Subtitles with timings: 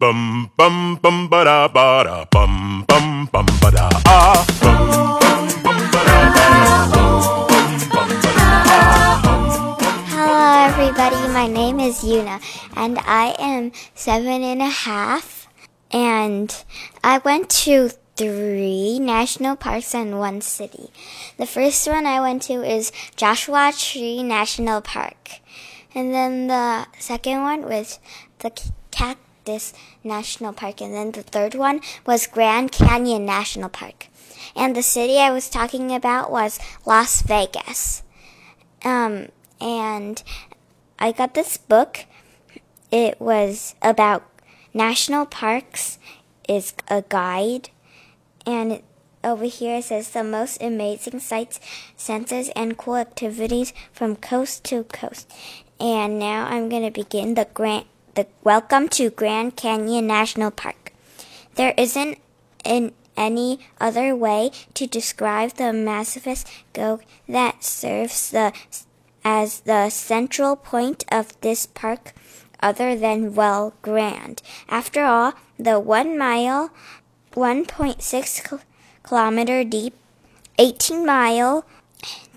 [0.00, 4.80] Bum bum bum ba da ba da bum bum bum ba da ah bum
[5.60, 6.56] bum ba da ba.
[10.08, 11.20] Hello, everybody.
[11.36, 12.40] My name is Yuna,
[12.76, 15.48] and I am seven and a half.
[15.92, 16.48] And
[17.04, 20.88] I went to three national parks and one city.
[21.36, 25.44] The first one I went to is Joshua Tree National Park.
[25.94, 28.00] And then the second one was
[28.38, 28.48] the
[28.90, 29.72] Cactus This
[30.04, 30.80] national Park.
[30.80, 34.06] And then the third one was Grand Canyon National Park.
[34.54, 38.02] And the city I was talking about was Las Vegas.
[38.84, 39.28] Um,
[39.60, 40.22] and
[40.98, 42.04] I got this book.
[42.90, 44.24] It was about
[44.74, 45.98] national parks
[46.48, 47.70] is a guide
[48.46, 48.84] and it,
[49.22, 51.60] over here it says the most amazing sights,
[51.96, 55.30] senses, and cool activities from coast to coast.
[55.78, 60.92] And now I'm going to begin the grand, the welcome to Grand Canyon National Park.
[61.54, 62.18] There isn't
[62.64, 68.52] any other way to describe the massive go that serves the
[69.22, 72.14] as the central point of this park
[72.60, 74.42] other than well grand.
[74.68, 76.70] After all, the one mile
[77.32, 78.60] 1.6
[79.02, 79.94] kilometer deep,
[80.58, 81.64] 18 mile,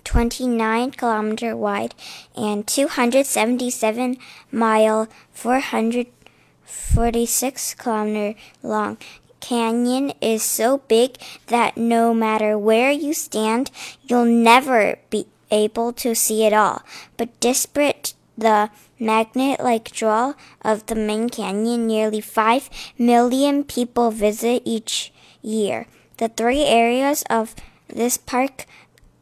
[0.04, 1.94] 29 kilometer wide,
[2.36, 4.18] and 277
[4.52, 8.98] mile, 446 kilometer long
[9.44, 13.70] canyon is so big that no matter where you stand,
[14.08, 16.82] you'll never be able to see it all.
[17.18, 20.32] But despite the magnet like draw
[20.62, 25.86] of the main canyon, nearly 5 million people visit each year.
[26.16, 27.54] The three areas of
[27.88, 28.64] this park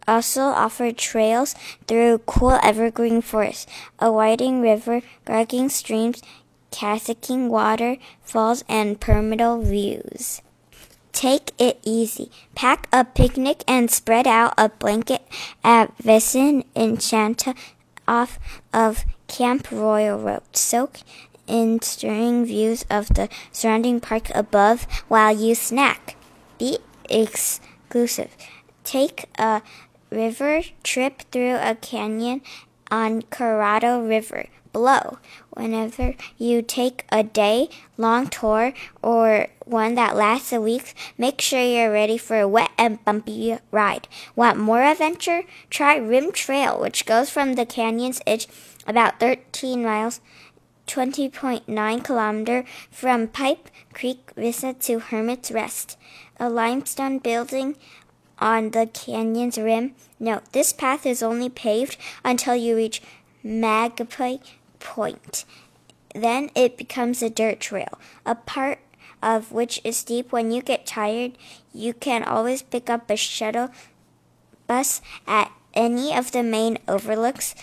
[0.06, 1.54] also offer trails
[1.86, 3.66] through cool evergreen forests,
[3.98, 6.22] a winding river, gargling streams,
[6.70, 10.42] cascading waterfalls, and pyramidal views.
[11.12, 12.30] Take it easy.
[12.54, 15.22] Pack a picnic and spread out a blanket
[15.62, 17.54] at Vincent Enchanta
[18.08, 18.38] off
[18.72, 20.42] of Cape Royal Road.
[20.52, 21.00] Soak
[21.46, 26.16] in stirring views of the surrounding park above while you snack.
[26.58, 26.78] Be
[27.10, 28.34] exclusive.
[28.84, 29.62] Take a
[30.12, 32.42] river trip through a canyon
[32.90, 35.18] on Colorado River below.
[35.50, 41.60] Whenever you take a day long tour or one that lasts a week, make sure
[41.60, 44.08] you're ready for a wet and bumpy ride.
[44.34, 45.42] Want more adventure?
[45.70, 48.48] Try Rim Trail, which goes from the canyon's edge
[48.86, 50.20] about 13 miles.
[50.86, 55.96] 20.9 kilometer from Pipe Creek Vista to Hermit's Rest,
[56.40, 57.76] a limestone building
[58.42, 59.94] on the canyon's rim.
[60.18, 63.00] Note, this path is only paved until you reach
[63.44, 64.38] Magpie
[64.80, 65.44] Point.
[66.12, 68.80] Then it becomes a dirt trail, a part
[69.22, 70.32] of which is steep.
[70.32, 71.38] When you get tired,
[71.72, 73.70] you can always pick up a shuttle
[74.66, 77.54] bus at any of the main overlooks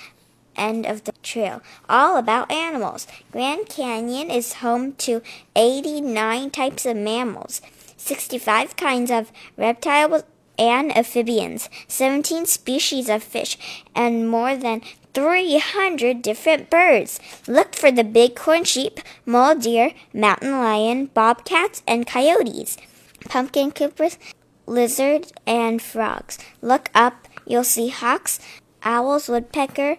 [0.56, 1.62] end of the trail.
[1.90, 3.06] All about animals.
[3.32, 5.22] Grand Canyon is home to
[5.56, 7.62] 89 types of mammals,
[7.98, 10.24] 65 kinds of reptiles
[10.60, 13.58] and amphibians, 17 species of fish,
[13.96, 14.82] and more than
[15.14, 17.20] 300 different birds.
[17.48, 22.78] Look for the bighorn sheep, mule deer, mountain lion, bobcats, and coyotes,
[23.26, 24.20] pumpkin creepers,
[24.68, 26.38] lizards, and frogs.
[26.62, 28.40] Look up, you'll see hawks,
[28.84, 29.98] owls, woodpecker,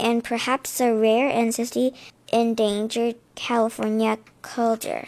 [0.00, 1.94] and perhaps a rare and city
[2.32, 5.06] endangered California culture.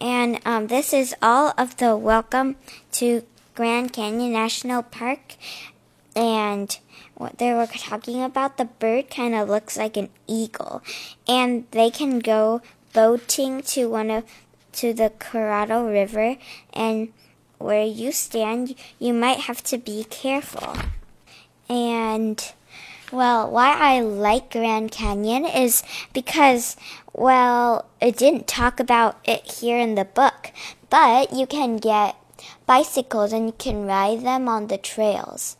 [0.00, 2.56] And um, this is all of the welcome
[2.92, 3.22] to
[3.54, 5.36] Grand Canyon National Park.
[6.16, 6.76] And
[7.14, 10.82] what they were talking about, the bird kind of looks like an eagle.
[11.26, 14.24] And they can go boating to one of
[14.72, 16.36] to the Colorado River
[16.72, 17.12] and
[17.58, 20.76] where you stand, you might have to be careful.
[21.68, 22.52] And
[23.12, 26.76] well, why I like Grand Canyon is because,
[27.12, 30.50] well, it didn't talk about it here in the book,
[30.90, 32.16] but you can get
[32.66, 35.56] bicycles and you can ride them on the trails.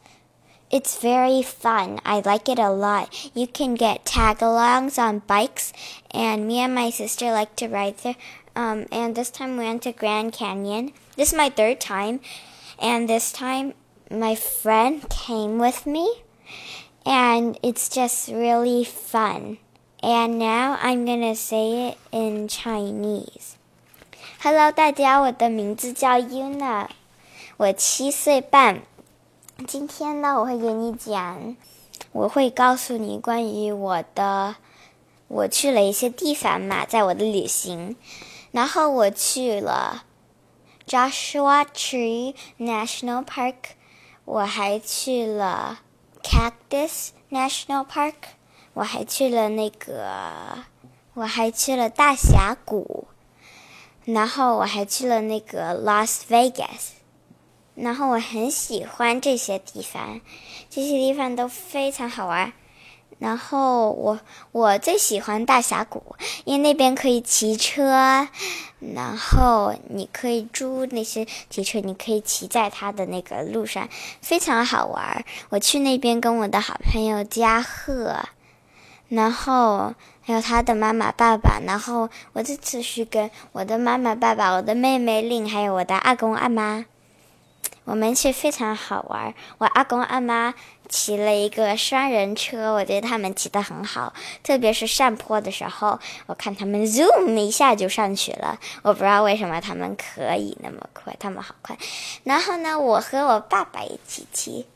[0.70, 2.00] It's very fun.
[2.04, 3.30] I like it a lot.
[3.34, 5.72] You can get tag-alongs on bikes,
[6.10, 8.16] and me and my sister like to ride there.
[8.56, 10.92] Um, and this time we went to Grand Canyon.
[11.16, 12.20] This is my third time,
[12.80, 13.74] and this time
[14.10, 16.22] my friend came with me
[17.06, 19.58] and it's just really fun.
[20.02, 23.53] And now I'm gonna say it in Chinese.
[24.46, 26.88] Hello，大家，我的名字叫 Yuna，
[27.56, 28.82] 我七岁半。
[29.66, 31.56] 今天呢，我会给你讲，
[32.12, 34.56] 我会告诉你关于我的，
[35.28, 37.96] 我去了一些地方嘛，在我的旅行。
[38.50, 40.04] 然后我去了
[40.86, 43.54] Joshua Tree National Park，
[44.26, 45.78] 我还去了
[46.22, 48.12] Cactus National Park，
[48.74, 50.06] 我还去了那个，
[51.14, 53.03] 我还去了大峡谷，
[54.04, 56.92] 然后我还去了那个 Las Vegas，
[57.74, 60.20] 然后我很喜欢这些地方，
[60.68, 62.52] 这些地方都非常好玩。
[63.18, 64.18] 然后我
[64.50, 68.28] 我最喜欢大峡谷，因为那边可以骑车，
[68.80, 73.88] 然后你可以租那些骑车，你可以骑在它的那个路上，
[74.20, 75.24] 非常好玩。
[75.48, 78.18] 我去那边跟我的好朋友嘉贺，
[79.08, 86.86] 然后还有他的妈妈爸爸，然后我这次是跟我的妈妈爸爸、我的妹妹令，还有我的阿公阿妈。
[87.84, 90.54] 我们去非常好玩，我阿公阿妈
[90.88, 101.76] 骑了一个双人车，我觉得他们骑得很好，特别是上坡的时候，我看他们 zoom 一下就上去了，我不知道为什么他们可以那么快，他们好快。
[102.22, 104.66] 然后呢，我和我爸爸一起骑，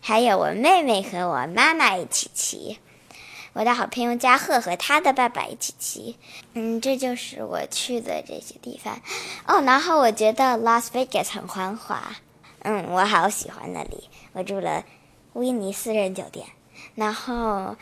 [0.00, 2.80] 还有我妹妹和我妈妈一起骑，
[3.52, 6.16] 我的好朋友嘉贺和他的爸爸一起骑。
[6.54, 9.00] 嗯，这就是我去的这些地方。
[9.46, 12.00] 哦，然后我觉得 Las Vegas 很繁华。
[12.62, 14.08] 嗯，我好喜欢那里。
[14.32, 14.84] 我住了
[15.32, 16.46] 威尼斯人酒店，
[16.94, 17.76] 然后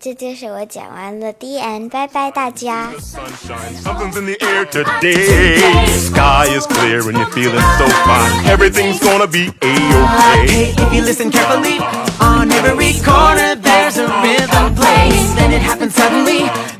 [0.00, 2.90] 这就是我讲完了 The End，拜拜大家。
[2.98, 5.86] Sunshine, something's in the air today.
[5.86, 8.44] Sky is clear and you're feeling so fine.
[8.46, 9.52] Everything's gonna be.
[9.60, 11.78] Okay, if you listen carefully,
[12.46, 15.34] On every corner there's a rhythm place.
[15.34, 16.75] Then it happens suddenly.